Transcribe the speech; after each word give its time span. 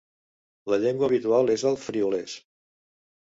La 0.73 0.79
llengua 0.83 1.09
habitual 1.11 1.53
és 1.57 1.65
el 1.73 1.77
friülès. 1.83 2.35